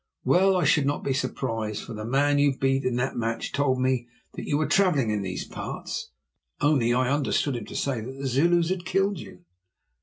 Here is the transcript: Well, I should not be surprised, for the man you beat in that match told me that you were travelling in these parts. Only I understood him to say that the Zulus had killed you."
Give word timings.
Well, 0.23 0.57
I 0.57 0.63
should 0.63 0.87
not 0.87 1.03
be 1.03 1.13
surprised, 1.13 1.83
for 1.83 1.93
the 1.93 2.05
man 2.05 2.39
you 2.39 2.57
beat 2.57 2.85
in 2.85 2.95
that 2.95 3.15
match 3.15 3.51
told 3.51 3.79
me 3.79 4.07
that 4.33 4.47
you 4.47 4.57
were 4.57 4.65
travelling 4.65 5.11
in 5.11 5.21
these 5.21 5.45
parts. 5.45 6.09
Only 6.59 6.91
I 6.91 7.13
understood 7.13 7.55
him 7.55 7.65
to 7.67 7.75
say 7.75 8.01
that 8.01 8.13
the 8.13 8.25
Zulus 8.25 8.69
had 8.69 8.83
killed 8.83 9.19
you." 9.19 9.45